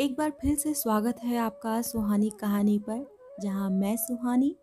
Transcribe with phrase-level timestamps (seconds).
[0.00, 3.04] एक बार फिर से स्वागत है आपका सुहानी कहानी पर,
[3.40, 4.54] जहाँ मैं सुहानी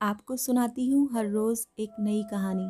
[0.00, 2.66] आपको सुनाती हूँ हर रोज़ एक नई कहानी।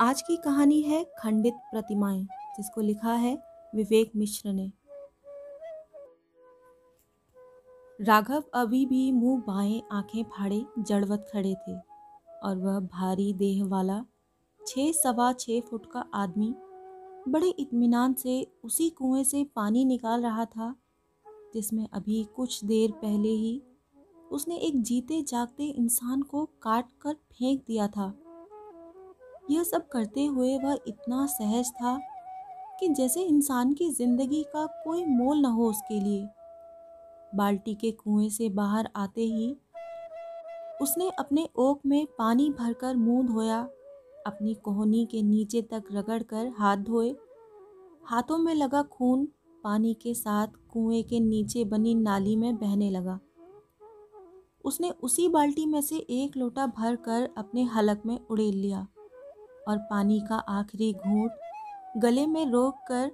[0.00, 2.22] आज की कहानी है खंडित प्रतिमाएँ,
[2.56, 3.36] जिसको लिखा है
[3.72, 4.70] विवेक मिश्र ने।
[7.98, 11.76] राघव अभी भी मुँह बाएँ आँखें फाड़े जड़वत खड़े थे,
[12.42, 14.04] और वह भारी देह वाला
[14.60, 16.54] छः सवा छः फुट का आदमी
[17.30, 20.74] बड़े इत्मीनान से उसी कुएँ से पानी निकाल रहा था,
[21.54, 23.60] जिसमें अभी कुछ देर पहले ही
[24.30, 28.12] उसने एक जीते जागते इंसान को काट कर फेंक दिया था।
[29.50, 31.98] यह सब करते हुए वह इतना सहज था
[32.80, 36.28] कि जैसे इंसान की ज़िंदगी का कोई मोल न हो उसके लिए।
[37.32, 39.56] बाल्टी के कुएँ से बाहर आते ही
[40.82, 43.68] उसने अपने ओक में पानी भरकर मुँह धोया
[44.26, 47.16] अपनी कोहनी के नीचे तक रगड़कर हाथ धोए।
[48.04, 49.28] हाथों में लगा खून,
[49.64, 53.20] पानी के साथ कुएँ के नीचे बनी नाली में बहने लगा।
[54.64, 58.86] उसने उसी बाल्टी में से एक लोटा भर कर अपने हलक में उड़ेल लिया
[59.68, 61.32] और पानी का आखिरी घूंट
[61.96, 63.10] गले में रोक कर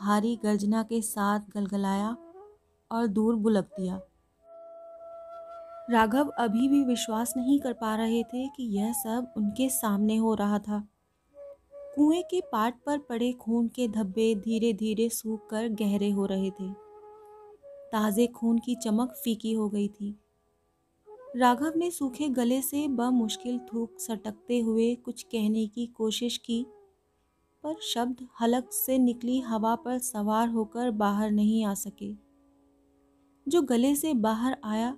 [0.00, 2.16] भारी गर्जना के साथ गलगलाया
[2.90, 4.00] और दूर बुलक दिया।
[5.90, 10.34] राघव अभी भी विश्वास नहीं कर पा रहे थे कि यह सब उनके सामने हो
[10.34, 10.88] रहा था।
[11.96, 16.50] कुएँ के पाट पर पड़े खून के धब्बे धीरे धीरे सूख कर गहरे हो रहे
[16.50, 16.72] थे।
[17.92, 20.16] ताज़े खून की चमक फीकी हो गई थी।
[21.36, 26.66] राघव ने सूखे गले से मुश्किल थूक सटकते हुए कुछ कहने की कोशिश की,
[27.64, 32.14] पर शब्द हलक से निकली हवा पर सवार होकर बाहर नहीं आ सके।
[33.48, 34.96] जो गले से बाहर आया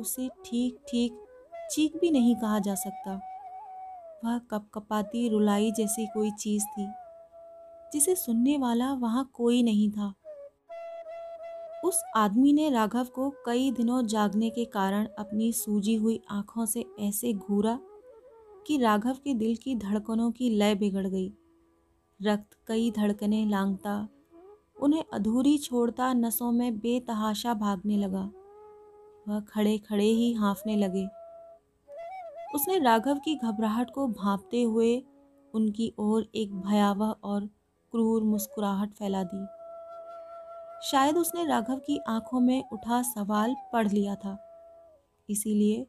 [0.00, 1.24] उसे ठीक ठीक
[1.70, 3.14] चीख भी नहीं कहा जा सकता।
[4.24, 6.86] वह कपकपाती रुलाई जैसी कोई चीज़ थी,
[7.92, 10.14] जिसे सुनने वाला वहाँ कोई नहीं था।
[11.84, 16.84] उस आदमी ने राघव को कई दिनों जागने के कारण अपनी सूजी हुई आँखों से
[17.00, 17.78] ऐसे घूरा
[18.66, 21.32] कि राघव के दिल की धड़कनों की लय बिगड़ गई।
[22.20, 24.08] रक्त कई धड़कनें लांगता,
[24.80, 28.30] उन्हें अधूरी छोड़ता नसों में बेतहाशा भागने लगा।
[29.28, 31.06] वह खड़े खड़े ही हाँफने लगे।
[32.54, 35.02] उसने राघव की घबराहट को भांपते हुए
[35.54, 37.46] उनकी ओर एक भयावह और
[37.92, 39.46] क्रूर मुस्कुराहट फैला दी।
[40.82, 44.36] शायद उसने राघव की आँखों में उठा सवाल पढ़ लिया था।
[45.28, 45.86] इसीलिए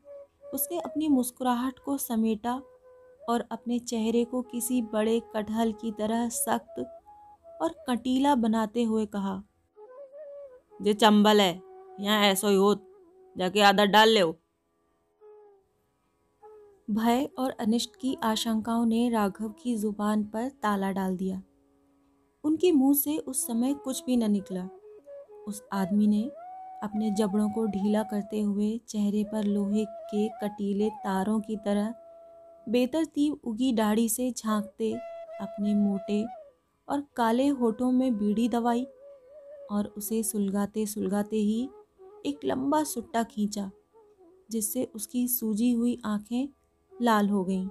[0.54, 2.62] उसने अपनी मुस्कुराहट को समेटा
[3.30, 6.80] और अपने चेहरे को किसी बड़े कटहल की तरह सख्त
[7.62, 9.42] और कटीला बनाते हुए कहा
[10.80, 11.62] जे चंबल है,
[12.00, 12.86] यहाँ ऐसो ही होत।
[13.38, 14.24] जाके आदत डाल ले
[16.94, 21.42] भय और अनिष्ट की आशंकाओं ने राघव की ज़ुबान पर ताला डाल दिया।
[22.44, 24.70] उनके मुँह से उस समय कुछ भी न निकला।
[25.48, 26.24] उस आदमी ने
[26.84, 31.94] अपने जबड़ों को ढीला करते हुए चेहरे पर लोहे के कटीले तारों की तरह
[32.70, 34.94] बेतरतीब उगी दाढ़ी से झांकते
[35.42, 36.26] अपने मोटे
[36.88, 38.84] और काले होठों में बीड़ी दवाई
[39.72, 41.70] और उसे सुलगाते सुलगाते ही
[42.26, 43.70] एक लंबा सुट्टा खींचा,
[44.50, 46.48] जिससे उसकी सूजी हुई आँखें
[46.94, 47.68] लाल हो गईं।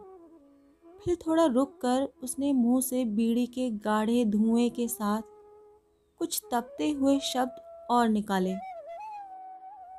[1.00, 5.22] फिर थोड़ा रुक कर उसने मुँह से बीड़ी के गाढ़े धुएँ के साथ
[6.20, 7.60] कुछ तपते हुए शब्द
[7.90, 8.54] और निकाले,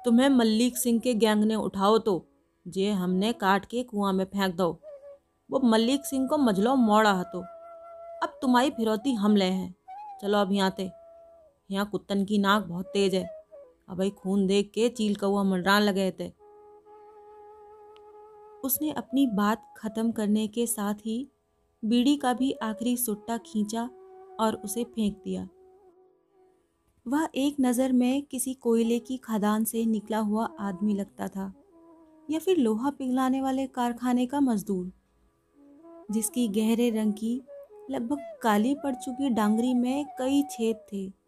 [0.05, 2.25] तुम्हें मल्लिक सिंह के गैंग ने उठाओ तो
[2.65, 4.71] जे हमने काट के कुआँ में फेंक दो।
[5.49, 7.39] वो मल्लिक सिंह को मजलो मोड़ा तो।
[8.23, 9.73] अब तुम्हारी फिरौती हम ले हैं।
[10.21, 10.89] चलो अब यहाँ थे
[11.69, 13.38] यहाँ कुत्तन की नाक बहुत तेज है।
[13.89, 16.27] अब भाई खून देख के चील कौआ मंडरान लगे थे
[18.63, 21.27] उसने अपनी बात खत्म करने के साथ ही
[21.83, 23.89] बीड़ी का भी आखिरी सुट्टा खींचा
[24.39, 25.47] और उसे फेंक दिया।
[27.05, 31.51] वह एक नज़र में किसी कोयले की खदान से निकला हुआ आदमी लगता था
[32.29, 34.91] या फिर लोहा पिघलाने वाले कारखाने का मजदूर,
[36.11, 37.41] जिसकी गहरे रंग की
[37.91, 41.18] लगभग काली पड़ चुकी डांगरी में कई छेद थे।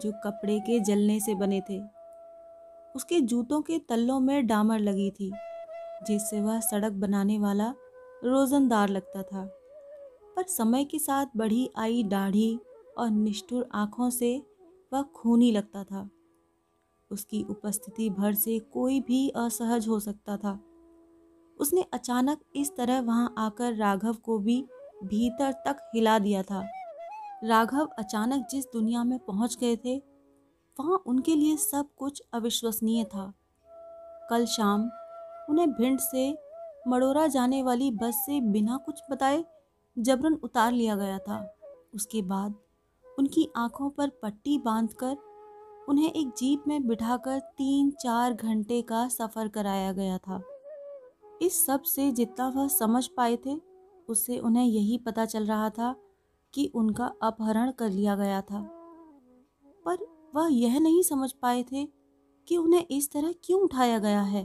[0.00, 1.82] जो कपड़े के जलने से बने थे।
[2.96, 5.32] उसके जूतों के तल्लों में डामर लगी थी,
[6.06, 7.74] जिससे वह सड़क बनाने वाला
[8.24, 9.44] रोजनदार लगता था।
[10.36, 12.60] पर समय के साथ बढ़ी आई दाढ़ी
[12.98, 14.42] और निष्ठुर आँखों से
[14.92, 16.10] वह खूनी लगता था।
[17.10, 20.60] उसकी उपस्थिति भर से कोई भी असहज हो सकता था।
[21.60, 24.66] उसने अचानक इस तरह वहाँ आकर राघव को भी
[25.04, 26.77] भीतर तक हिला दिया था।
[27.44, 29.96] राघव अचानक जिस दुनिया में पहुँच गए थे,
[30.76, 33.32] वहाँ उनके लिए सब कुछ अविश्वसनीय था।
[34.30, 34.90] कल शाम
[35.50, 36.38] उन्हें भिंड से
[36.88, 39.44] मड़ोरा जाने वाली बस से बिना कुछ बताए
[39.98, 41.54] जबरन उतार लिया गया था।
[41.94, 42.54] उसके बाद
[43.18, 45.16] उनकी आँखों पर पट्टी बांधकर
[45.88, 50.42] उन्हें एक जीप में बिठाकर तीन चार घंटे का सफ़र कराया गया था।
[51.42, 53.56] इस सबसे जितना वह समझ पाए थे,
[54.08, 55.94] उससे उन्हें यही पता चल रहा था
[56.58, 58.60] कि उनका अपहरण कर लिया गया था।
[59.86, 59.98] पर
[60.34, 61.88] वह यह नहीं समझ पाए थे
[62.48, 64.44] कि उन्हें इस तरह क्यों उठाया गया है।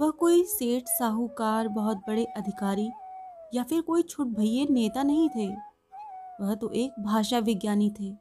[0.00, 2.90] वह कोई सेठ, साहूकार, बहुत बड़े अधिकारी
[3.54, 5.48] या फिर कोई छुट भैये नेता नहीं थे।
[6.40, 8.14] वह तो एक भाषा विज्ञानी थे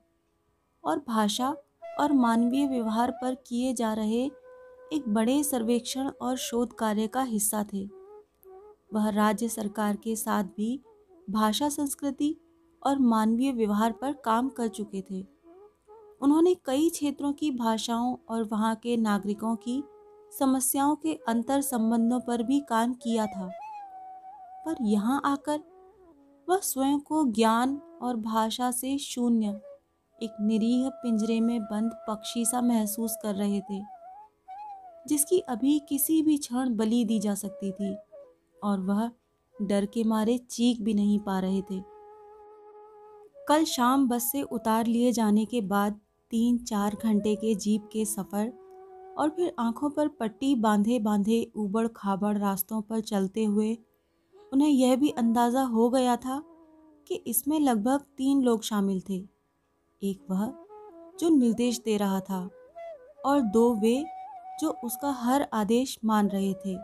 [0.84, 1.56] और भाषा
[2.00, 4.26] और मानवीय व्यवहार पर किए जा रहे
[4.94, 7.90] एक बड़े सर्वेक्षण और शोध कार्य का हिस्सा थे।
[8.94, 10.84] वह राज्य सरकार के साथ भी
[11.30, 12.38] भाषा, संस्कृति
[12.84, 15.22] और मानवीय व्यवहार पर काम कर चुके थे।
[16.22, 19.84] उन्होंने कई क्षेत्रों की भाषाओं और वहाँ के नागरिकों की
[20.32, 23.50] समस्याओं के अंतर संबंधों पर भी काम किया था।
[24.66, 25.60] पर यहाँ आकर
[26.48, 29.60] वह स्वयं को ज्ञान और भाषा से शून्य,
[30.20, 33.82] एक निरीह पिंजरे में बंद पक्षी सा महसूस कर रहे थे,
[35.06, 37.96] जिसकी अभी किसी भी क्षण बलि दी जा सकती थी
[38.64, 39.10] और वह
[39.56, 41.80] डर के मारे चीख भी नहीं पा रहे थे।
[43.48, 46.00] कल शाम बस से उतार लिए जाने के बाद
[46.32, 48.52] तीन चार घंटे के जीप के सफ़र
[49.18, 53.78] और फिर आँखों पर पट्टी बांधे बांधे ऊबड़ खाबड़ रास्तों पर चलते हुए,
[54.54, 56.44] उन्हें यह भी अंदाज़ा हो गया था
[57.08, 59.24] कि इसमें लगभग तीन लोग शामिल थे।
[60.02, 60.54] एक वह,
[61.20, 62.50] जो निर्देश दे रहा था
[63.26, 64.06] और दो वे,
[64.60, 66.78] जो उसका हर आदेश मान रहे थे।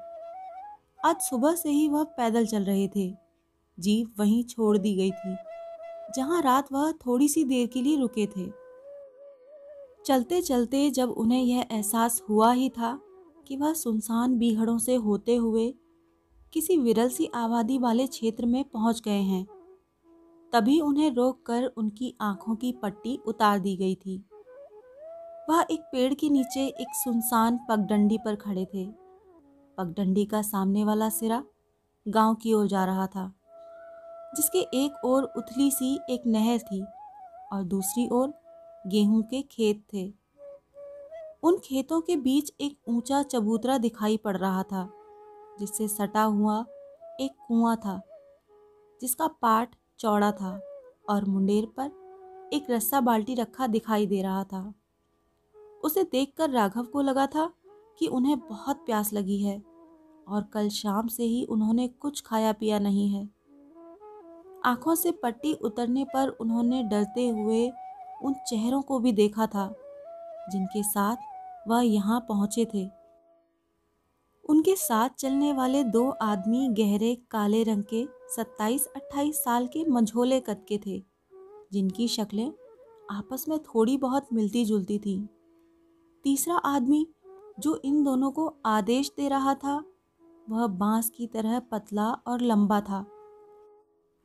[1.06, 3.14] आज सुबह से ही वह पैदल चल रहे थे।
[3.80, 5.36] जीप वहीं छोड़ दी गई थी।
[6.16, 8.50] जहाँ रात वह थोड़ी सी देर के लिए रुके थे।
[10.06, 13.00] चलते चलते जब उन्हें यह एहसास हुआ ही था
[13.48, 15.74] कि वह सुनसान बीहड़ों से होते हुए
[16.54, 19.46] किसी विरल सी आबादी वाले क्षेत्र में पहुँच गए हैं,
[20.54, 24.18] तभी उन्हें रोककर उनकी आँखों की पट्टी उतार दी गई थी।
[25.50, 28.86] वह एक पेड़ के नीचे एक सुनसान पगडंडी पर खड़े थे।
[29.78, 31.44] पगडंडी का सामने वाला सिरा
[32.06, 33.32] गाँव की ओर जा रहा था।
[34.36, 36.84] जिसके एक ओर उथली सी एक नहर थी
[37.54, 38.34] और दूसरी ओर
[38.88, 40.12] गेहूँ के खेत थे।
[41.44, 44.90] उन खेतों के बीच एक ऊँचा चबूतरा दिखाई पड़ रहा था,
[45.60, 46.60] जिससे सटा हुआ
[47.22, 48.02] एक कुआँ था,
[49.02, 50.60] जिसका पाट चौड़ा था
[51.10, 54.74] और मुंडेर पर एक रस्सा बाल्टी रखा दिखाई दे रहा था।
[55.84, 57.52] उसे देखकर राघव को लगा था
[58.00, 59.62] कि उन्हें बहुत प्यास लगी है
[60.28, 63.30] और कल शाम से ही उन्होंने कुछ खाया पिया नहीं है।
[64.66, 67.72] आँखों से पट्टी उतरने पर उन्होंने डरते हुए
[68.24, 69.74] उन चेहरों को भी देखा था,
[70.52, 71.16] जिनके साथ
[71.68, 72.90] वह यहाँ पहुँचे थे।
[74.50, 80.66] उनके साथ चलने वाले दो आदमी गहरे काले रंग के 27-28 साल के मझोले कद
[80.68, 81.04] के थे,
[81.74, 82.52] जिनकी शक्लें
[83.12, 85.26] आपस में थोड़ी बहुत मिलती जुलती थीं।
[86.24, 87.08] तीसरा आदमी,
[87.60, 89.84] जो इन दोनों को आदेश दे रहा था,
[90.50, 93.06] वह बाँस की तरह पतला और लंबा था।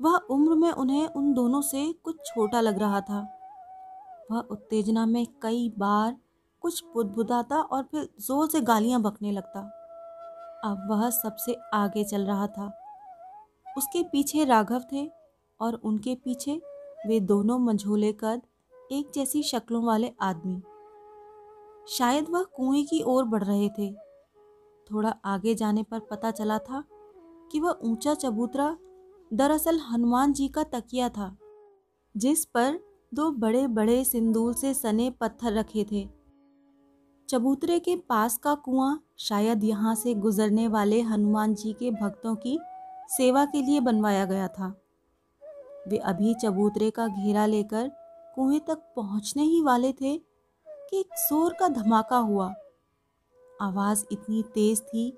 [0.00, 3.21] वह उम्र में उन्हें उन दोनों से कुछ छोटा लग रहा था।
[4.31, 6.17] वह उत्तेजना में कई बार
[6.61, 9.61] कुछ बुदबुदाता और फिर ज़ोर से गालियाँ बकने लगता।
[10.65, 12.67] अब वह सबसे आगे चल रहा था।
[13.79, 15.11] उसके पीछे राघव थे
[15.61, 16.62] और उनके पीछे
[17.06, 18.43] वे दोनों मंझोले कद
[18.93, 20.62] एक जैसी शक्लों वाले आदमी।
[21.89, 23.93] शायद वह कुएँ की ओर बढ़ रहे थे।
[24.87, 26.84] थोड़ा आगे जाने पर पता चला था
[27.53, 28.77] कि वह ऊँचा चबूतरा
[29.31, 31.37] दरअसल हनुमान जी का तकिया था,
[32.15, 32.79] जिस पर
[33.13, 36.08] दो बड़े बड़े सिंदूर से सने पत्थर रखे थे।
[37.29, 42.58] चबूतरे के पास का कुआँ शायद यहाँ से गुजरने वाले हनुमान जी के भक्तों की
[43.08, 44.69] सेवा के लिए बनवाया गया था।
[45.89, 47.91] वे अभी चबूतरे का घेरा लेकर
[48.37, 52.53] कुएँ तक पहुँचने ही वाले थे कि एक ज़ोर का धमाका हुआ।
[53.61, 55.11] आवाज़ इतनी तेज थी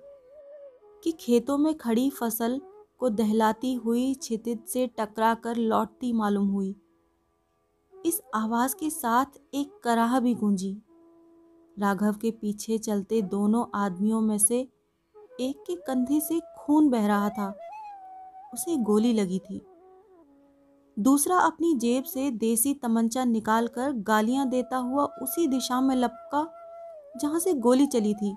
[1.02, 2.60] कि खेतों में खड़ी फ़सल
[3.00, 6.76] को दहलाती हुई छितित से टकरा कर लौटती मालूम हुई।
[8.06, 10.82] इस आवाज़ के साथ एक कराह भी गूंजी।
[11.78, 14.68] राघव के पीछे चलते दोनों आदमियों में से
[15.40, 17.54] एक के कंधे से खून बह रहा था।
[18.54, 19.66] उसे गोली लगी थी।
[20.98, 26.52] दूसरा अपनी जेब से देसी तमंचा निकालकर गालियाँ देता हुआ उसी दिशा में लपका,
[27.16, 28.36] जहाँ से गोली चली थी।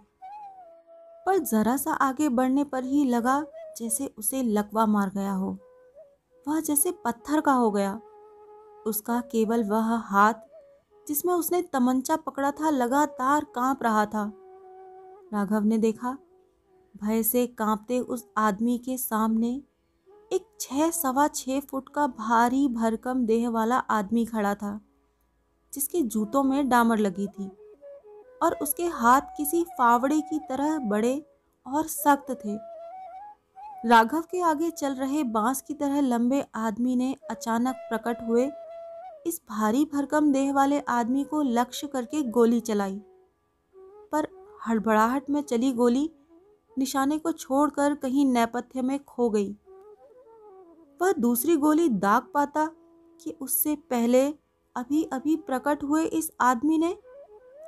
[1.25, 3.45] पर जरा सा आगे बढ़ने पर ही लगा
[3.77, 5.57] जैसे उसे लकवा मार गया हो।
[6.47, 7.99] वह जैसे पत्थर का हो गया।
[8.87, 10.33] उसका केवल वह हाथ,
[11.07, 14.31] जिसमें उसने तमंचा पकड़ा था, लगातार काँप रहा था।
[15.33, 16.17] राघव ने देखा,
[17.03, 19.61] भय से कांपते उस आदमी के सामने
[20.33, 24.79] एक छह सवा छः फुट का भारी भरकम देह वाला आदमी खड़ा था,
[25.73, 27.47] जिसके जूतों में डामर लगी थी
[28.43, 31.25] और उसके हाथ किसी फावड़े की तरह बड़े
[31.67, 32.72] और सख्त थे।
[33.85, 38.45] राघव के आगे चल रहे बाँस की तरह लंबे आदमी ने अचानक प्रकट हुए।
[39.27, 43.01] इस भारी भरकम देह वाले आदमी को लक्ष्य करके गोली चलाई।
[44.11, 44.27] पर
[44.67, 46.09] हड़बड़ाहट में चली गोली,
[46.77, 49.51] निशाने को छोड़कर कहीं नेपथ्य में खो गई।
[51.01, 52.65] वह दूसरी गोली दाग पाता
[53.23, 54.27] कि उससे पहले
[54.75, 56.93] अभी अभी प्रकट हुए इस आदमी ने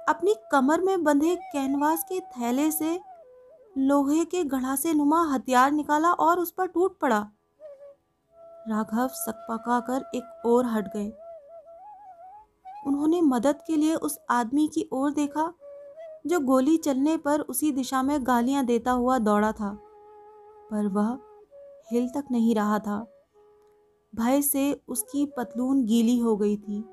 [0.09, 2.99] अपनी कमर में बंधे कैनवास के थैले से
[3.75, 7.19] लोहे के गढ़ासे नुमा हथियार निकाला और उस पर टूट पड़ा।
[8.67, 11.11] राघव सकपका कर एक और हट गए।
[12.87, 15.53] उन्होंने मदद के लिए उस आदमी की ओर देखा,
[16.27, 19.73] जो गोली चलने पर उसी दिशा में गालियाँ देता हुआ दौड़ा था,
[20.71, 21.17] पर वह
[21.91, 23.05] हिल तक नहीं रहा था।
[24.15, 26.83] भय से उसकी पतलून गीली हो गई थी।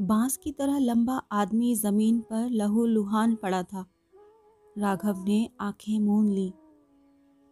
[0.00, 3.84] बाँस की तरह लंबा आदमी ज़मीन पर लहू लुहान पड़ा था।
[4.78, 6.54] राघव ने आँखें मूंद ली।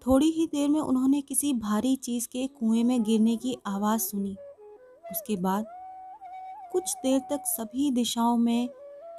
[0.07, 4.37] थोड़ी ही देर में उन्होंने किसी भारी चीज़ के कुएँ में गिरने की आवाज़ सुनी।
[5.11, 5.67] उसके बाद
[6.73, 8.69] कुछ देर तक सभी दिशाओं में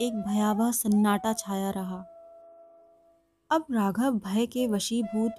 [0.01, 2.05] एक भयावह सन्नाटा छाया रहा।
[3.51, 5.31] अब राघव भय के वशीभूत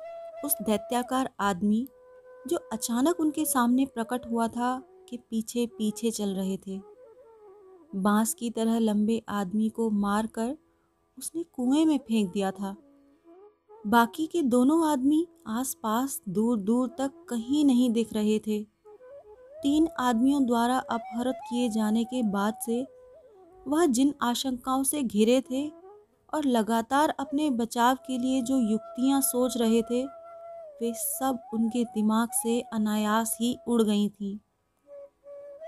[0.45, 1.89] उस दैत्याकार आदमी,
[2.47, 6.81] जो अचानक उनके सामने प्रकट हुआ था के पीछे पीछे चल रहे थे।
[7.97, 10.57] बाँस की तरह लंबे आदमी को मारकर
[11.19, 12.77] उसने कुएँ में फेंक दिया था।
[13.87, 18.63] बाकी के दोनों आदमी आसपास दूर दूर तक कहीं नहीं दिख रहे थे।
[19.63, 22.87] तीन आदमियों द्वारा अपहृत किए जाने के बाद से
[23.69, 25.69] वह जिन आशंकाओं से घिरे थे
[26.35, 30.05] और लगातार अपने बचाव के लिए जो युक्तियाँ सोच रहे थे,
[30.81, 34.39] वे सब उनके दिमाग से अनायास ही उड़ गई थीं।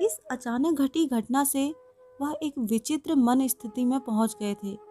[0.07, 1.75] इस अचानक घटी घटना से
[2.23, 4.89] वह एक विचित्र मन स्थिति में पहुँच गए थे।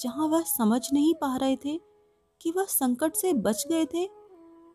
[0.00, 1.80] जहाँ वह समझ नहीं पा रहे थे
[2.40, 4.08] कि वह संकट से बच गए थे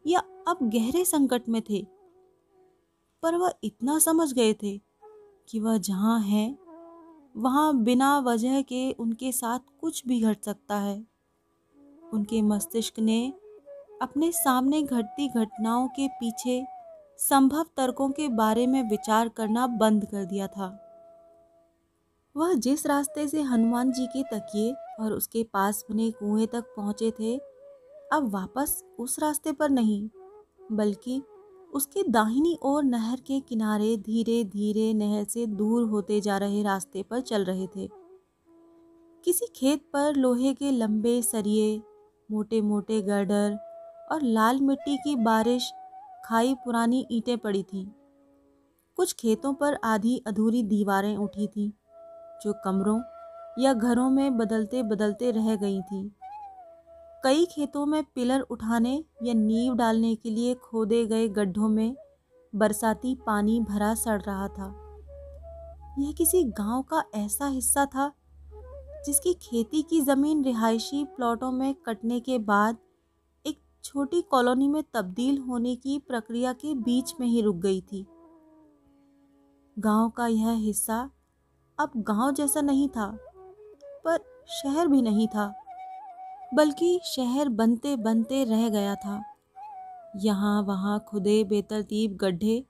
[0.08, 1.88] या अब गहरे संकट में थे।
[3.24, 4.82] पर वह इतना समझ गए थे
[5.50, 6.58] कि वह जहाँ है,
[7.38, 11.08] वहाँ बिना वजह के उनके साथ कुछ भी घट सकता है।
[12.14, 13.34] उनके मस्तिष्क ने
[14.02, 16.66] अपने सामने घटती घटनाओं के पीछे
[17.20, 20.82] संभव तर्कों के बारे में विचार करना बंद कर दिया था।
[22.36, 27.12] वह जिस रास्ते से हनुमान जी के तकिए और उसके पास बने कुएँ तक पहुँचे
[27.12, 27.38] थे।
[28.14, 30.10] अब वापस उस रास्ते पर नहीं,
[30.72, 31.22] बल्कि
[31.74, 37.04] उसके दाहिनी ओर नहर के किनारे धीरे धीरे नहर से दूर होते जा रहे रास्ते
[37.04, 37.90] पर चल रहे थे।
[39.24, 41.82] किसी खेत पर लोहे के लंबे सरिये
[42.32, 43.58] मोटे मोटे गर्डर
[44.12, 45.72] और लाल मिट्टी की बारिश
[46.26, 47.86] खाई पुरानी ईंटें पड़ी थीं।
[48.98, 51.70] कुछ खेतों पर आधी अधूरी दीवारें उठी थीं,
[52.44, 53.00] जो कमरों
[53.60, 56.12] या घरों में बदलते बदलते रह गई थी।
[57.24, 61.96] कई खेतों में पिलर उठाने या नींव डालने के लिए खोदे गए गड्ढों में
[62.56, 64.68] बरसाती पानी भरा सड़ रहा था।
[66.00, 68.12] यह किसी गाँव का ऐसा हिस्सा था
[69.06, 72.78] जिसकी खेती की ज़मीन रिहायशी प्लॉटों में कटने के बाद
[73.46, 78.06] एक छोटी कॉलोनी में तब्दील होने की प्रक्रिया के बीच में ही रुक गई थी।
[79.80, 81.10] गाँव का यह हिस्सा
[81.80, 83.18] अब गाँव जैसा नहीं था।
[84.06, 84.20] पर
[84.54, 85.54] शहर भी नहीं था,
[86.54, 89.22] बल्कि शहर बनते बनते रह गया था।
[90.18, 92.64] यहाँ वहाँ खुदे बेतरतीब गड्ढे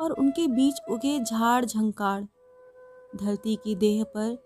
[0.00, 2.22] और उनके बीच उगे झाड़ झंकाड़
[3.16, 4.36] धरती की देह पर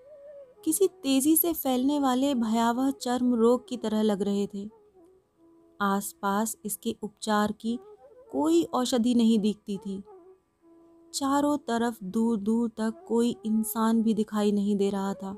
[0.64, 4.68] किसी तेज़ी से फैलने वाले भयावह चर्म रोग की तरह लग रहे थे।
[5.80, 7.78] आसपास इसके उपचार की
[8.32, 10.02] कोई औषधि नहीं दिखती थी।
[11.14, 15.36] चारों तरफ़ दूर दूर तक कोई इंसान भी दिखाई नहीं दे रहा था।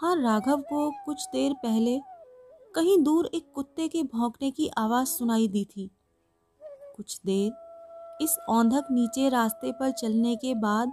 [0.00, 2.00] हाँ राघव को कुछ देर पहले
[2.74, 5.90] कहीं दूर एक कुत्ते के भौंकने की आवाज़ सुनाई दी थी।
[6.96, 10.92] कुछ देर इस औंधक नीचे रास्ते पर चलने के बाद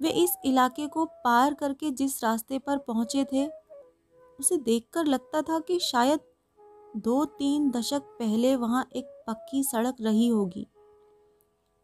[0.00, 3.46] वे इस इलाके को पार करके जिस रास्ते पर पहुँचे थे,
[4.40, 6.20] उसे देखकर लगता था कि शायद
[6.96, 10.66] दो तीन दशक पहले वहाँ एक पक्की सड़क रही होगी।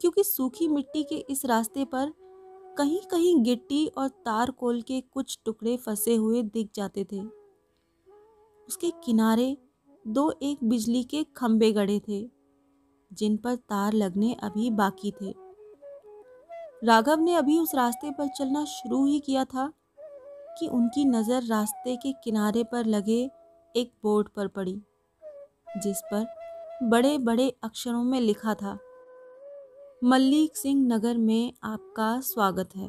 [0.01, 2.13] क्योंकि सूखी मिट्टी के इस रास्ते पर
[2.77, 7.21] कहीं कहीं गिट्टी और तार कोल के कुछ टुकड़े फंसे हुए दिख जाते थे।
[8.69, 9.57] उसके किनारे
[10.05, 12.21] दो एक बिजली के खंभे गड़े थे,
[13.11, 15.35] जिन पर तार लगने अभी बाकी थे।
[16.85, 19.73] राघव ने अभी उस रास्ते पर चलना शुरू ही किया था
[20.59, 23.21] कि उनकी नज़र रास्ते के किनारे पर लगे
[23.75, 24.81] एक बोर्ड पर पड़ी,
[25.77, 26.27] जिस पर
[26.83, 28.79] बड़े बड़े अक्षरों में लिखा था
[30.03, 32.89] मल्लिक सिंह नगर में आपका स्वागत है।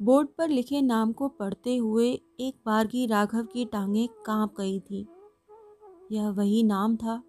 [0.00, 2.08] बोर्ड पर लिखे नाम को पढ़ते हुए
[2.40, 5.06] एक बार की राघव की टांगें काँप गई थी।
[6.12, 7.22] यह वही नाम था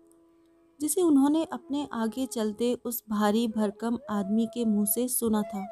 [0.79, 5.65] जिसे उन्होंने अपने आगे चलते उस भारी भरकम आदमी के मुँह से सुना था।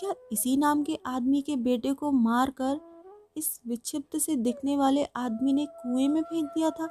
[0.00, 2.80] क्या इसी नाम के आदमी के बेटे को मारकर
[3.36, 6.88] इस विक्षिप्त से दिखने वाले आदमी ने कुएँ में फेंक दिया था?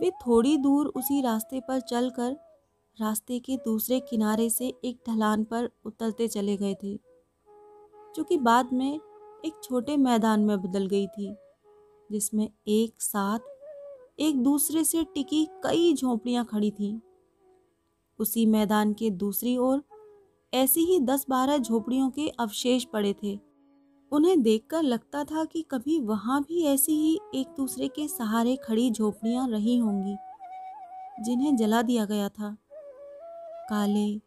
[0.00, 2.36] वे थोड़ी दूर उसी रास्ते पर चलकर
[2.98, 6.94] रास्ते के दूसरे किनारे से एक ढलान पर उतरते चले गए थे,
[8.14, 9.00] जो कि बाद में
[9.44, 11.34] एक छोटे मैदान में बदल गई थी,
[12.10, 13.38] जिसमें एक साथ
[14.20, 16.98] एक दूसरे से टिकी कई झोपड़ियाँ खड़ी थीं।
[18.18, 19.82] उसी मैदान के दूसरी ओर
[20.52, 23.38] ऐसी ही दस बारह झोपड़ियों के अवशेष पड़े थे।
[24.12, 28.90] उन्हें देखकर लगता था कि कभी वहाँ भी ऐसी ही एक दूसरे के सहारे खड़ी
[28.90, 30.16] झोपड़ियाँ रही होंगी,
[31.24, 32.56] जिन्हें जला दिया गया था।
[33.68, 34.20] काले,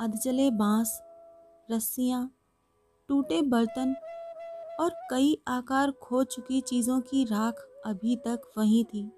[0.00, 1.00] अधजले बाँस,
[1.70, 2.30] रस्सियाँ,
[3.08, 3.94] टूटे बर्तन
[4.80, 9.10] और कई आकार खो चुकी चीज़ों की राख अभी तक वहीं थी।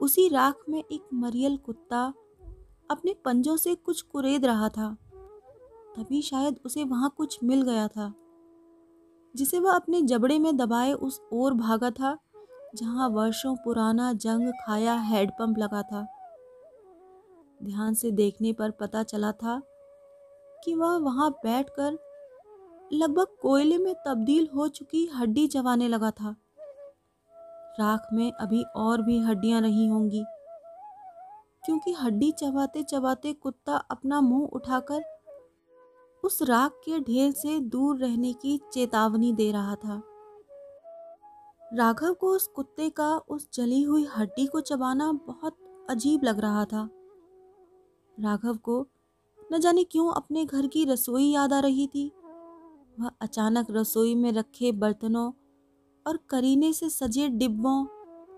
[0.00, 2.02] उसी राख में एक मरियल कुत्ता
[2.90, 4.96] अपने पंजों से कुछ कुरेद रहा था।
[5.96, 8.12] तभी शायद उसे वहाँ कुछ मिल गया था,
[9.34, 12.16] जिसे वह अपने जबड़े में दबाए उस ओर भागा था,
[12.76, 16.06] जहाँ वर्षों पुराना जंग खाया हैंडपंप लगा था।
[17.60, 19.60] ध्यान से देखने पर पता चला था
[20.64, 21.98] कि वह वहाँ बैठकर
[22.92, 26.34] लगभग कोयले में तब्दील हो चुकी हड्डी चबाने लगा था।
[27.80, 30.24] राख में अभी और भी हड्डियाँ रही होंगी,
[31.64, 35.02] क्योंकि हड्डी चबाते चबाते कुत्ता अपना मुँह उठाकर
[36.24, 40.02] उस राख के ढेर से दूर रहने की चेतावनी दे रहा था।
[41.74, 45.56] राघव को उस कुत्ते का उस जली हुई हड्डी को चबाना बहुत
[45.90, 46.88] अजीब लग रहा था।
[48.20, 48.86] राघव को
[49.52, 52.12] न जाने क्यों अपने घर की रसोई याद आ रही थी।
[53.00, 55.32] वह अचानक रसोई में रखे बर्तनों
[56.06, 57.86] और करीने से सजे डिब्बों,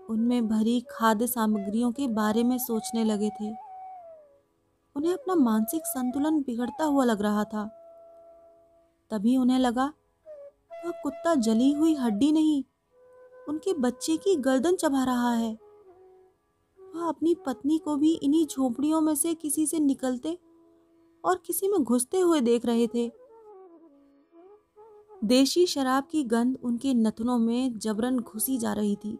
[0.09, 3.49] उनमें भरी खाद्य सामग्रियों के बारे में सोचने लगे थे।
[4.95, 7.65] उन्हें अपना मानसिक संतुलन बिगड़ता हुआ लग रहा था।
[9.09, 9.93] तभी उन्हें लगा,
[10.85, 12.63] वह कुत्ता जली हुई हड्डी नहीं,
[13.49, 15.57] उनके बच्चे की गर्दन चबा रहा है।
[17.01, 20.37] वह अपनी पत्नी को भी इन्हीं झोपड़ियों में से किसी से निकलते
[21.23, 23.11] और किसी में घुसते हुए देख रहे थे।
[25.21, 29.17] देशी शराब की गंध उनके नथनों में जबरन घुसी जा रही थी,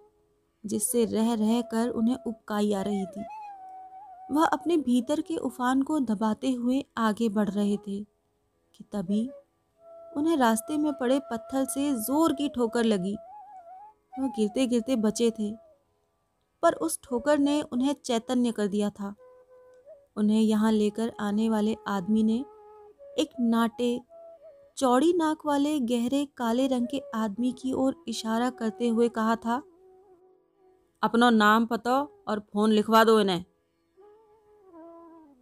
[0.63, 3.23] जिससे रह रह कर उन्हें उपकाई आ रही थी।
[4.31, 7.99] वह अपने भीतर के उफान को दबाते हुए आगे बढ़ रहे थे
[8.73, 9.29] कि तभी
[10.17, 13.15] उन्हें रास्ते में पड़े पत्थर से ज़ोर की ठोकर लगी।
[14.19, 15.51] वह गिरते गिरते बचे थे।
[16.63, 19.13] पर उस ठोकर ने उन्हें चैतन्य कर दिया था।
[20.17, 22.45] उन्हें यहाँ लेकर आने वाले आदमी ने
[23.19, 23.99] एक नाटे,
[24.77, 29.61] चौड़ी नाक वाले गहरे काले रंग के आदमी की ओर इशारा करते हुए कहा था,
[31.03, 33.43] अपना नाम पता और फ़ोन लिखवा दो इन्हें।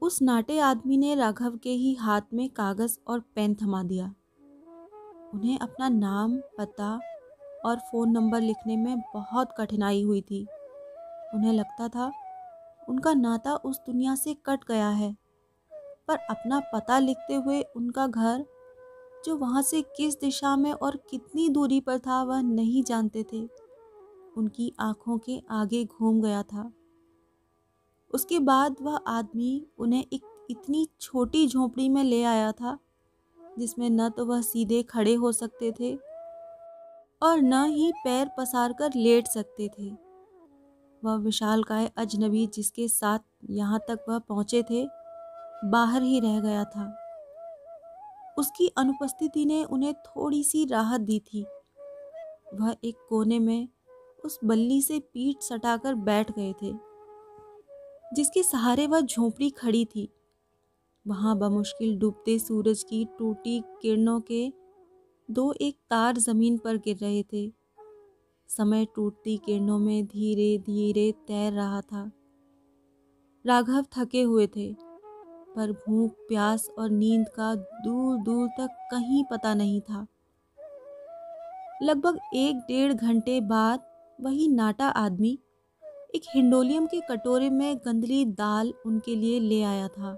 [0.01, 4.05] उस नाटे आदमी ने राघव के ही हाथ में कागज़ और पेन थमा दिया।
[5.33, 6.99] उन्हें अपना नाम, पता
[7.65, 10.47] और फ़ोन नंबर लिखने में बहुत कठिनाई हुई थी।
[11.33, 12.11] उन्हें लगता था,
[12.89, 15.17] उनका नाता उस दुनिया से कट गया है।
[16.07, 18.45] पर अपना पता लिखते हुए उनका घर,
[19.25, 23.49] जो वहाँ से किस दिशा में और कितनी दूरी पर था, वह नहीं जानते थे।
[24.37, 26.73] उनकी आँखों के आगे घूम गया था।
[28.13, 32.79] उसके बाद वह आदमी उन्हें एक इतनी छोटी झोपड़ी में ले आया था,
[33.59, 35.95] जिसमें न तो वह सीधे खड़े हो सकते थे
[37.21, 40.08] और न ही पैर पसार कर लेट सकते थे।
[41.03, 44.85] वह विशाल काय अजनबी जिसके साथ यहाँ तक वह पहुँचे थे,
[45.65, 46.93] बाहर ही रह गया था।
[48.37, 51.45] उसकी अनुपस्थिति ने उन्हें थोड़ी सी राहत दी थी।
[52.53, 53.67] वह एक कोने में
[54.19, 56.73] उस बल्ली से पीठ सटाकर बैठ गए थे,
[58.11, 60.07] जिसके सहारे वह झोंपड़ी खड़ी थी।
[61.05, 64.51] वहाँ बमुश्किल डूबते सूरज की टूटी किरणों के
[65.29, 67.47] दो एक तार ज़मीन पर गिर रहे थे।
[68.49, 72.11] समय टूटती किरणों में धीरे धीरे तैर रहा था।
[73.45, 74.71] राघव थके हुए थे,
[75.55, 80.05] पर भूख, प्यास और नींद का दूर दूर तक कहीं पता नहीं था।
[81.83, 83.83] लगभग एक डेढ़ घंटे बाद
[84.19, 85.37] वही नाटा आदमी
[86.15, 90.17] एक हिंडोलियम के कटोरे में गंदली दाल उनके लिए ले आया था।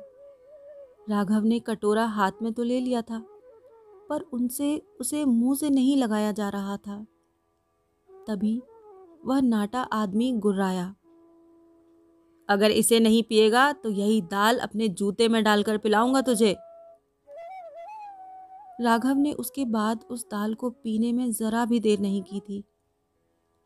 [1.10, 3.24] राघव ने कटोरा हाथ में तो ले लिया था,
[4.10, 7.06] पर उनसे, उसे मुँह से नहीं लगाया जा रहा था।
[8.28, 8.62] तभी
[9.26, 10.96] वह नाटा आदमी गुर्राया।
[12.50, 16.56] अगर इसे नहीं पिएगा तो यही दाल अपने जूते में डालकर पिलाऊँगा तुझे।
[18.82, 22.64] राघव ने उसके बाद उस दाल को पीने में जरा भी देर नहीं की थी।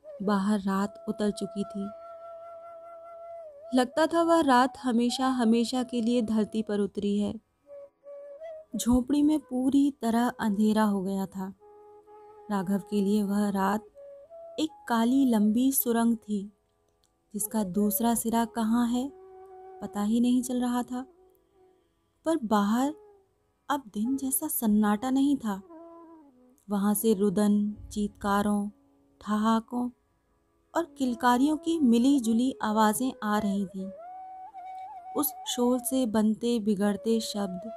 [0.06, 1.86] बाहर रात उतर चुकी थी।
[3.76, 7.34] लगता था वह रात हमेशा हमेशा के लिए धरती पर उतरी है।
[8.76, 11.54] झोपड़ी में पूरी तरह अंधेरा हो गया था।
[12.52, 13.86] राघव के लिए वह रात
[14.60, 16.52] एक काली लंबी सुरंग थी,
[17.34, 19.12] जिसका दूसरा सिरा कहाँ है,
[19.82, 21.06] पता ही नहीं चल रहा था।
[22.26, 22.94] पर बाहर
[23.70, 25.62] अब दिन जैसा सन्नाटा नहीं था।
[26.70, 28.70] वहाँ से रुदन, चीतकारों,
[29.22, 29.89] ठहाकों
[30.76, 33.91] और किलकारियों की मिली जुली आवाज़ें आ रही थीं।
[35.18, 37.72] उस शोर से बनते बिगड़ते शब्द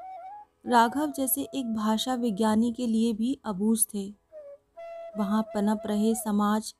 [0.66, 4.27] राघव जैसे एक भाषा विज्ञानी के लिए भी अबूझ थे।
[5.18, 6.74] वहाँ पनप रहे समाज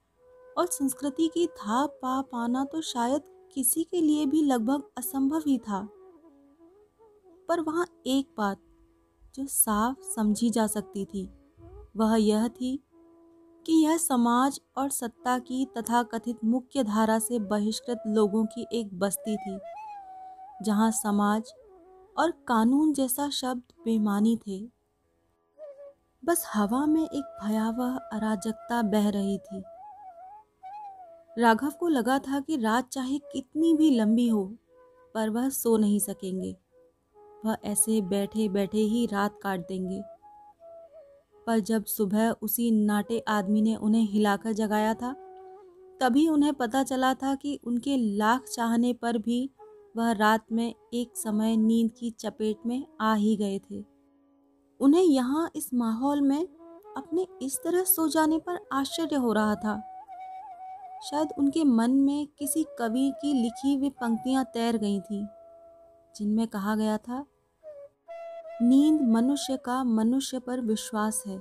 [0.59, 3.23] और संस्कृति की था पा पाना तो शायद
[3.55, 5.89] किसी के लिए भी लगभग असंभव ही था।
[7.49, 8.59] पर वहाँ एक बात
[9.35, 11.29] जो साफ़ समझी जा सकती थी,
[11.97, 12.79] वह यह थी
[13.67, 18.99] कि यह समाज और सत्ता की तथा कथित मुख्य धारा से बहिष्कृत लोगों की एक
[18.99, 19.59] बस्ती थी,
[20.63, 21.53] जहाँ समाज
[22.17, 24.59] और कानून जैसा शब्द बेमानी थे।
[26.29, 29.63] बस हवा में एक भयावह अराजकता बह रही थी।
[31.39, 34.57] राघव को लगा था कि रात चाहे कितनी भी लंबी हो,
[35.15, 36.57] पर वह सो नहीं सकेंगे।
[37.47, 40.03] वह ऐसे बैठे बैठे ही रात काट देंगे।
[41.47, 45.13] पर जब सुबह उसी नाटे आदमी ने उन्हें हिलाकर जगाया था,
[46.01, 49.51] तभी उन्हें पता चला था कि उनके लाख चाहने पर भी
[49.97, 53.98] वह रात में एक समय नींद की चपेट में आ ही गए थे।
[54.81, 56.49] उन्हें यहाँ इस माहौल में
[56.97, 59.81] अपने इस तरह सो जाने पर आश्चर्य हो रहा था।
[61.05, 65.27] शायद उनके मन में किसी कवि की लिखी हुई पंक्तियाँ तैर गई थीं,
[66.17, 67.27] जिनमें कहा गया था,
[68.63, 71.39] नींद मनुष्य का मनुष्य पर विश्वास है।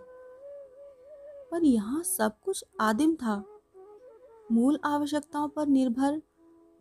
[1.51, 3.43] पर यहाँ सब कुछ आदिम था।
[4.51, 6.21] मूल आवश्यकताओं पर निर्भर,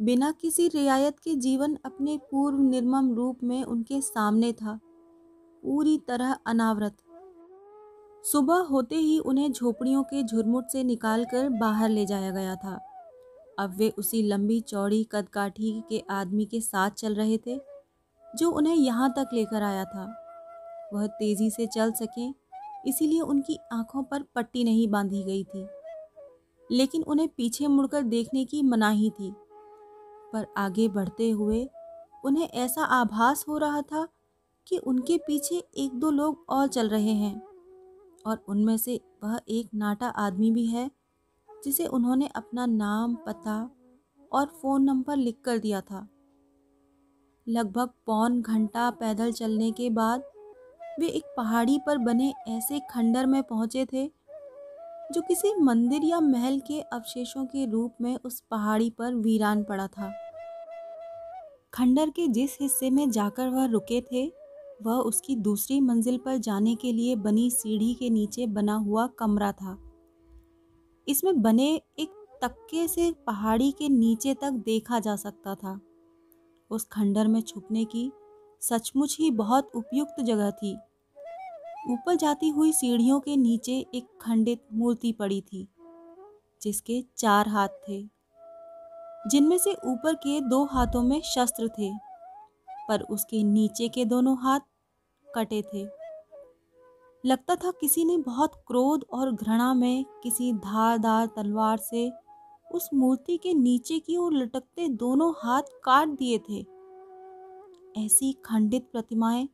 [0.03, 4.79] बिना किसी रियायत के जीवन अपने पूर्व निर्मम रूप में उनके सामने था।
[5.66, 6.96] पूरी तरह अनावृत।
[8.24, 12.81] सुबह होते ही उन्हें झोपड़ियों के झुरमुट से निकालकर बाहर ले जाया गया था।
[13.59, 17.61] अब वे उसी लंबी चौड़ी कदकाठी के आदमी के साथ चल रहे थे,
[18.37, 20.14] जो उन्हें यहाँ तक लेकर आया था।
[20.94, 22.35] वह तेज़ी से चल सकें,
[22.87, 25.66] इसीलिए उनकी आँखों पर पट्टी नहीं बांधी गई थी।
[26.72, 29.35] लेकिन उन्हें पीछे मुड़कर देखने की मनाही थी।
[30.33, 31.70] पर आगे बढ़ते हुए
[32.24, 34.09] उन्हें ऐसा आभास हो रहा था
[34.68, 37.42] कि उनके पीछे एक दो लोग और चल रहे हैं।
[38.26, 40.90] और उनमें से वह एक नाटा आदमी भी है,
[41.64, 43.70] जिसे उन्होंने अपना नाम, पता
[44.33, 46.09] और फ़ोन नंबर लिख कर दिया था।
[47.48, 50.22] लगभग पौन घंटा पैदल चलने के बाद
[51.00, 54.07] वे एक पहाड़ी पर बने ऐसे खंडर में पहुँचे थे,
[55.12, 59.87] जो किसी मंदिर या महल के अवशेषों के रूप में उस पहाड़ी पर वीरान पड़ा
[59.87, 60.12] था।
[61.74, 64.45] खंडर के जिस हिस्से में जाकर वह रुके थे
[64.81, 69.53] वह उसकी दूसरी मंजिल पर जाने के लिए बनी सीढ़ी के नीचे बना हुआ कमरा
[69.53, 69.77] था।
[71.07, 75.79] इसमें बने एक तक्के से पहाड़ी के नीचे तक देखा जा सकता था।
[76.71, 78.11] उस खंडर में छुपने की
[78.62, 80.75] सचमुच ही बहुत उपयुक्त जगह थी।
[81.91, 85.67] ऊपर जाती हुई सीढ़ियों के नीचे एक खंडित मूर्ति पड़ी थी,
[86.62, 88.03] जिसके चार हाथ थे,
[89.27, 91.91] जिनमें से ऊपर के दो हाथों में शस्त्र थे।
[92.88, 94.61] पर उसके नीचे के दोनों हाथ
[95.29, 95.87] कटे थे।
[97.25, 102.11] लगता था किसी ने बहुत क्रोध और घृणा में किसी धारदार तलवार से
[102.66, 106.64] उस मूर्ति के नीचे की ओर लटकते दोनों हाथ काट दिए थे।
[107.96, 109.49] ऐसी खंडित प्रतिमाएँ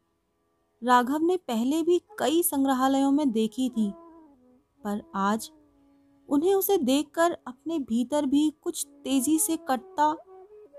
[0.83, 3.90] राघव ने पहले भी कई संग्रहालयों में देखी थी,
[4.85, 5.51] पर आज
[6.29, 10.07] उन्हें उसे देखकर अपने भीतर भी कुछ तेज़ी से कटता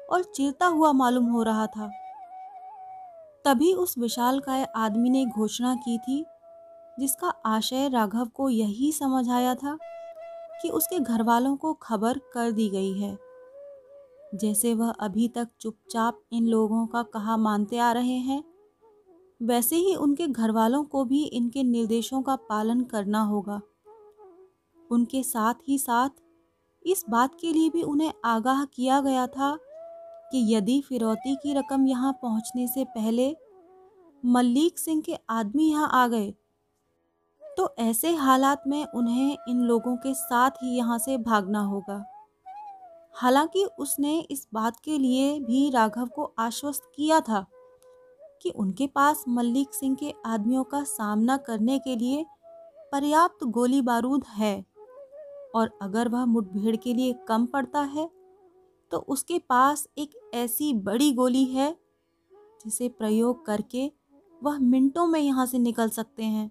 [0.09, 1.89] और चिरता हुआ मालूम हो रहा था।
[3.45, 6.25] तभी उस विशालकाय आदमी ने घोषणा की थी,
[6.99, 9.77] जिसका आशय राघव को यही समझ आया था
[10.61, 13.17] कि उसके घर वालों को खबर कर दी गई है।
[14.35, 18.43] जैसे वह अभी तक चुपचाप इन लोगों का कहा मानते आ रहे हैं,
[19.41, 23.61] वैसे ही उनके घर वालों को भी इनके निर्देशों का पालन करना होगा।
[24.91, 26.09] उनके साथ ही साथ
[26.85, 29.57] इस बात के लिए भी उन्हें आगाह किया गया था
[30.33, 33.35] कि यदि फिरौती की रकम यहाँ पहुँचने से पहले
[34.23, 36.33] मल्लिक सिंह के आदमी यहाँ आ गए
[37.41, 42.03] तो ऐसे हालात में उन्हें इन लोगों के साथ ही यहाँ से भागना होगा।
[43.15, 47.45] हालाँकि उसने इस बात के लिए भी राघव को आश्वस्त किया था
[48.41, 52.25] कि उनके पास मल्लिक सिंह के आदमियों का सामना करने के लिए
[52.91, 54.65] पर्याप्त गोली बारूद है
[55.55, 58.09] और अगर वह मुठभेड़ के लिए कम पड़ता है
[58.93, 61.69] तो उसके पास एक ऐसी बड़ी गोली है,
[62.65, 63.85] जिसे प्रयोग करके
[64.41, 66.49] वह मिनटों में यहाँ से निकल सकते हैं।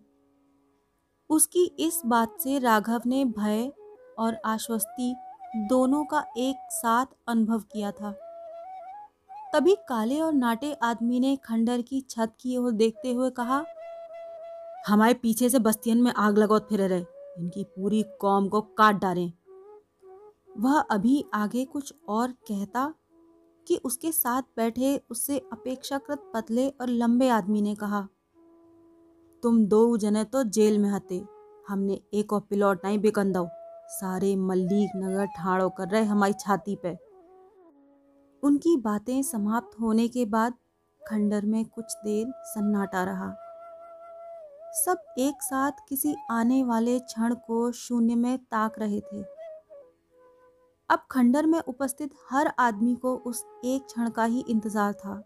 [1.31, 3.71] उसकी इस बात से राघव ने भय
[4.19, 5.15] और आश्वस्ति
[5.69, 8.11] दोनों का एक साथ अनुभव किया था।
[9.55, 13.65] तभी काले और नाटे आदमी ने खंडर की छत की ओर देखते हुए कहा,
[14.89, 17.05] हमारे पीछे से बस्तियन में आग लगाओ फिर रहे,
[17.39, 19.33] इनकी पूरी कौम को काट डालें।
[20.57, 22.93] वह अभी आगे कुछ और कहता
[23.67, 28.07] कि उसके साथ बैठे उससे अपेक्षाकृत पतले और लंबे आदमी ने कहा,
[29.43, 31.23] तुम दो जने तो जेल में हते।
[31.69, 33.47] हमने एक और पिलौट नहीं बेकंदो
[33.91, 36.97] सारे मल्लीक नगर ठाड़ो कर रहे हमारी छाती पे।
[38.43, 40.55] उनकी बातें समाप्त होने के बाद
[41.03, 43.35] खंडर में कुछ देर सन्नाटा रहा।
[44.77, 49.23] सब एक साथ किसी आने वाले क्षण को शून्य में ताक रहे थे।
[50.93, 55.23] अब खंडर में उपस्थित हर आदमी को उस एक क्षण का ही इंतज़ार था,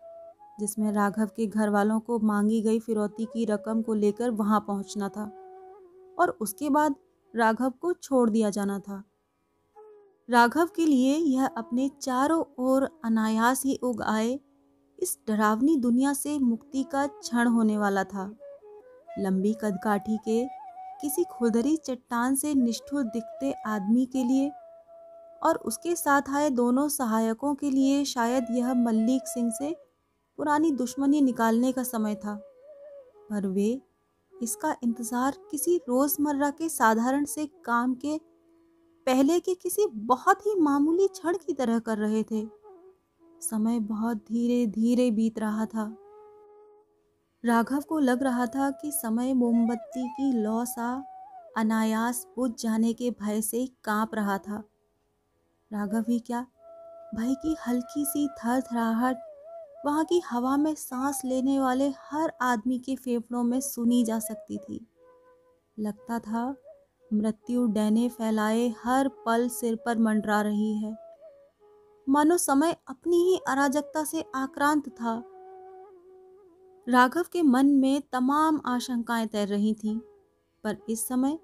[0.61, 5.09] जिसमें राघव के घर वालों को मांगी गई फिरौती की रकम को लेकर वहाँ पहुँचना
[5.09, 5.25] था
[6.19, 6.95] और उसके बाद
[7.35, 9.03] राघव को छोड़ दिया जाना था।
[10.29, 14.39] राघव के लिए यह अपने चारों ओर अनायास ही उग आए,
[14.99, 18.31] इस डरावनी दुनिया से मुक्ति का क्षण होने वाला था।
[19.19, 20.45] लंबी कदकाठी के
[21.01, 24.51] किसी खुदरी चट्टान से निष्ठुर दिखते आदमी के लिए
[25.47, 29.75] और उसके साथ आए दोनों सहायकों के लिए शायद यह मल्लिक सिंह से
[30.39, 32.35] पुरानी दुश्मनी निकालने का समय था।
[33.31, 33.81] पर वे
[34.33, 38.17] इसका इंतज़ार किसी रोज़मर्रा के साधारण से काम के
[39.07, 42.47] पहले के किसी बहुत ही मामूली क्षण की तरह कर रहे थे।
[43.41, 45.85] समय बहुत धीरे धीरे बीत रहा था।
[47.45, 51.05] राघव को लग रहा था कि समय मोमबत्ती की लौ सा
[51.57, 54.63] अनायास बुझ जाने के भय से काँप रहा था।
[55.73, 56.47] राघव ही क्या?
[57.15, 59.19] भाई की हल्की सी थर थराहट
[59.87, 64.59] वहाँ की हवा में सांस लेने वाले हर आदमी के फेफड़ों में सुनी जा सकती
[64.59, 64.87] थी।
[65.79, 66.57] लगता था,
[67.13, 70.97] मृत्यु डैने फैलाए, हर पल सिर पर मंडरा रही है।
[72.09, 75.23] मानो समय अपनी ही अराजकता से आक्रांत था।
[76.89, 79.99] राघव के मन में तमाम आशंकाएँ तैर रही थीं,
[80.65, 81.39] पर इस समय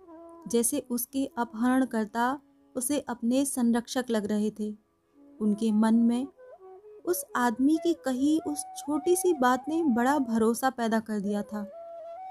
[0.48, 2.40] जैसे उसके अपहरणकर्ता
[2.76, 4.74] उसे अपने संरक्षक लग रहे थे।
[5.40, 6.26] उनके मन में
[7.04, 11.62] उस आदमी की कही उस छोटी सी बात ने बड़ा भरोसा पैदा कर दिया था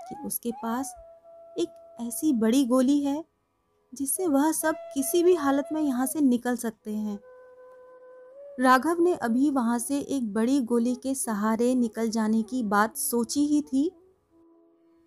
[0.09, 0.93] कि उसके पास
[1.57, 3.23] एक ऐसी बड़ी गोली है
[3.93, 7.19] जिससे वह सब किसी भी हालत में यहाँ से निकल सकते हैं।
[8.59, 13.45] राघव ने अभी वहाँ से एक बड़ी गोली के सहारे निकल जाने की बात सोची
[13.47, 13.89] ही थी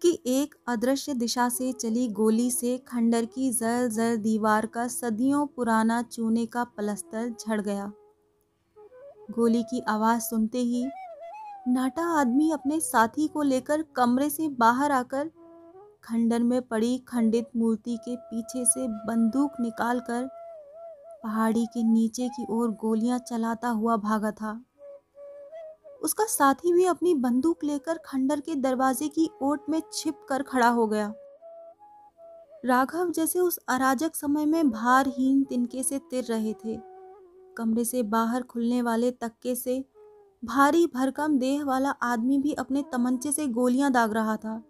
[0.02, 5.46] कि एक अदृश्य दिशा से चली गोली से खंडर की जर जर दीवार का सदियों
[5.46, 7.92] पुराना चूने का पलस्तर झड़ गया।
[9.30, 10.85] गोली की आवाज़ सुनते ही
[11.68, 15.30] नाटा आदमी अपने साथी को लेकर कमरे से बाहर आकर
[16.04, 20.28] खंडर में पड़ी खंडित मूर्ति के पीछे से बंदूक निकालकर
[21.22, 24.52] पहाड़ी के नीचे की ओर गोलियाँ चलाता हुआ भागा था।
[26.04, 30.68] उसका साथी भी अपनी बंदूक लेकर खंडर के दरवाजे की ओट में छिप कर खड़ा
[30.68, 31.12] हो गया।
[32.64, 36.78] राघव जैसे उस अराजक समय में भारहीन तिनके से तिर रहे थे।
[37.56, 39.84] कमरे से बाहर खुलने वाले तक्के से
[40.42, 44.62] भारी भरकम देह वाला आदमी भी अपने तमंचे से गोलियाँ दाग रहा था।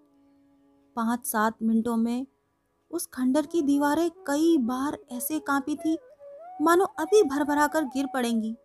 [0.97, 2.27] पाँच सात मिनटों में
[2.91, 5.99] उस खंडर की दीवारें कई बार ऐसे कांपी थी,
[6.63, 8.57] मानो अभी भरभरा कर गिर पड़ेंगी।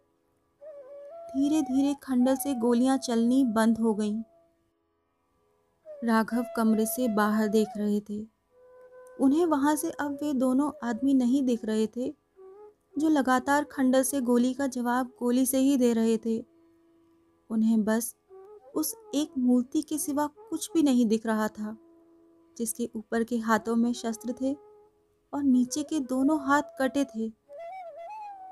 [1.29, 4.21] धीरे धीरे खंडर से गोलियाँ चलनी बंद हो गईं।
[6.03, 8.25] राघव कमरे से बाहर देख रहे थे।
[9.19, 12.13] उन्हें वहाँ से अब वे दोनों आदमी नहीं दिख रहे थे,
[12.97, 16.37] जो लगातार खंडल से गोली का जवाब गोली से ही दे रहे थे।
[17.49, 18.15] उन्हें बस
[18.75, 21.77] उस एक मूर्ति के सिवा कुछ भी नहीं दिख रहा था,
[22.57, 24.53] जिसके ऊपर के हाथों में शस्त्र थे
[25.33, 27.38] और नीचे के दोनों हाथ कटे थे।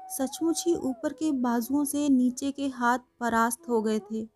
[0.09, 4.27] सचमुच ही ऊपर के बाजुओं से नीचे के हाथ परास्त हो गए थे।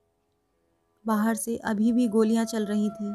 [1.06, 3.14] बाहर से अभी भी गोलियाँ चल रही थीं।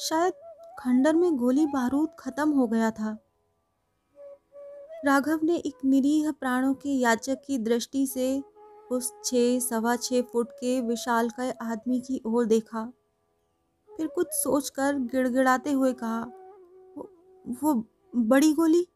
[0.00, 0.32] शायद
[0.78, 3.16] खंडर में गोली बारूद खत्म हो गया था।
[5.04, 8.42] राघव ने एक निरीह प्राणों के याचक की दृष्टि से
[8.90, 12.92] उस छः सवा छः फुट के विशाल का आदमी की ओर देखा।
[13.96, 16.20] फिर कुछ सोचकर गिड़गिड़ाते हुए कहा
[16.96, 17.08] वो,
[17.62, 17.84] वो
[18.16, 18.86] बड़ी गोली?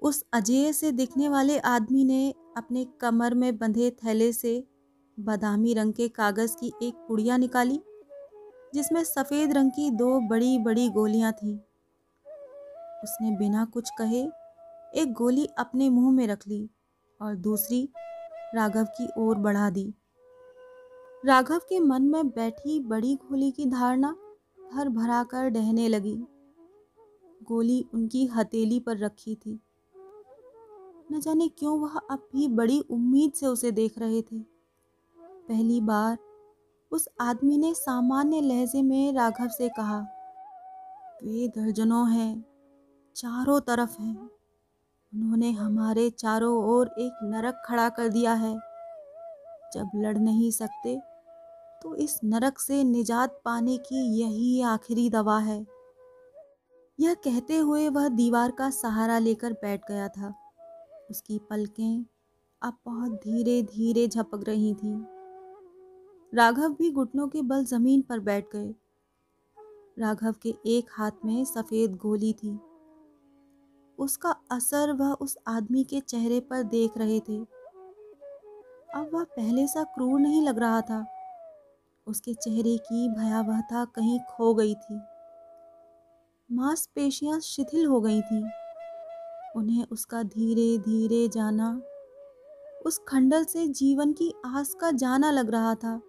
[0.00, 4.64] उस अजय से दिखने वाले आदमी ने अपने कमर में बंधे थैले से
[5.18, 7.80] बादामी रंग के कागज़ की एक पुड़िया निकाली,
[8.74, 11.58] जिसमें सफ़ेद रंग की दो बड़ी बड़ी गोलियाँ थीं।
[13.04, 14.22] उसने बिना कुछ कहे
[14.94, 16.70] एक गोली अपने मुँह में रख ली
[17.20, 17.88] और दूसरी
[18.54, 19.94] राघव की ओर बढ़ा दी।
[21.24, 24.16] राघव के मन में बैठी बड़ी गोली की धारणा
[24.74, 26.16] भर भरा कर डहने लगी।
[27.42, 29.60] गोली उनकी हथेली पर रखी थी।
[31.10, 34.38] न जाने क्यों वह अब भी बड़ी उम्मीद से उसे देख रहे थे।
[35.48, 36.18] पहली बार
[36.92, 39.98] उस आदमी ने सामान्य लहजे में राघव से कहा,
[41.24, 42.44] वे दर्जनों हैं,
[43.16, 44.16] चारों तरफ़ हैं।
[45.12, 48.54] उन्होंने हमारे चारों ओर एक नरक खड़ा कर दिया है।
[49.74, 50.98] जब लड़ नहीं सकते
[51.82, 55.58] तो इस नरक से निजात पाने की यही आखिरी दवा है।
[56.98, 60.32] यह कहते हुए वह दीवार का सहारा लेकर बैठ गया था।
[61.10, 62.04] उसकी पलकें
[62.62, 65.04] अब बहुत धीरे धीरे झपक रही थीं।
[66.34, 68.74] राघव भी घुटनों के बल ज़मीन पर बैठ गए।
[69.98, 72.58] राघव के एक हाथ में सफ़ेद गोली थी।
[73.98, 77.38] उसका असर वह उस आदमी के चेहरे पर देख रहे थे।
[78.94, 81.06] अब वह पहले सा क्रूर नहीं लग रहा था।
[82.06, 85.00] उसके चेहरे की भयावहता कहीं खो गई थी।
[86.52, 88.67] मांसपेशियाँ शिथिल हो गई थीं।
[89.58, 91.82] उन्हें उसका धीरे धीरे जाना।
[92.86, 96.02] उस खंडल से जीवन की आस का जाना लग रहा था।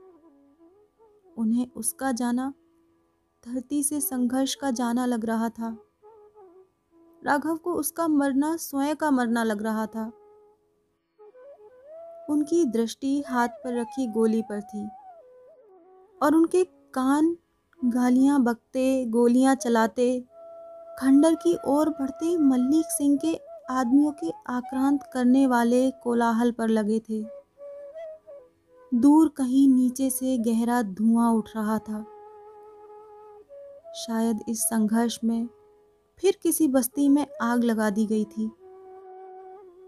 [1.38, 2.54] उन्हें उसका जाना,
[3.46, 5.78] धरती से संघर्ष का जाना लग रहा था।
[7.24, 10.12] राघव को उसका मरना, स्वयं का मरना लग रहा था।
[12.30, 14.90] उनकी दृष्टि हाथ पर रखी गोली पर थी।
[16.22, 17.38] और उनके कान
[17.86, 20.26] गालियाँ बकते, गोलियाँ चलाते
[21.00, 23.34] खंडर की ओर बढ़ते मल्लिक सिंह के
[23.70, 27.22] आदमियों के आक्रांत करने वाले कोलाहल पर लगे थे।
[28.92, 32.02] दूर कहीं नीचे से गहरा धुआँ उठ रहा था।
[33.96, 35.48] शायद इस संघर्ष में
[36.24, 38.48] फिर किसी बस्ती में आग लगा दी गई थी।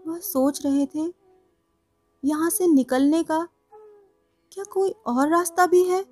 [0.06, 1.12] वह सोच रहे थे,
[2.22, 3.46] यहाँ से निकलने का
[4.52, 6.04] क्या कोई और रास्ता भी है?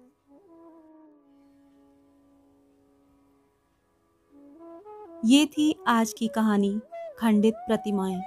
[5.23, 6.71] ये थी आज की कहानी,
[7.19, 8.21] खंडित प्रतिमाएँ।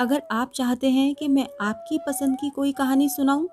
[0.00, 3.46] अगर आप चाहते हैं कि मैं आपकी पसंद की कोई कहानी सुनाऊं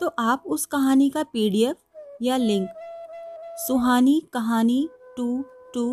[0.00, 1.76] तो आप उस कहानी का पीडीएफ
[2.22, 2.68] या link
[3.58, 5.42] Suhani Kahani two
[5.74, 5.84] two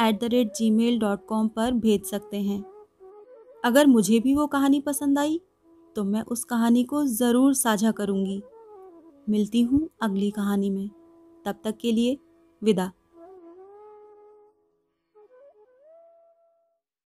[0.00, 2.62] at the rate Gmail dot com पर भेज सकते हैं।
[3.64, 5.40] अगर मुझे भी वो कहानी पसंद आई
[5.96, 8.42] तो मैं उस कहानी को ज़रूर साझा करूँगी।
[9.26, 10.88] मिलती हूँ अगली कहानी में।
[11.44, 12.18] तब तक के लिए
[12.62, 12.90] विदा।